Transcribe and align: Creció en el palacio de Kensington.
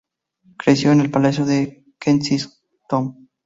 Creció 0.57 0.91
en 0.93 0.99
el 1.01 1.11
palacio 1.11 1.45
de 1.45 1.85
Kensington. 1.99 3.29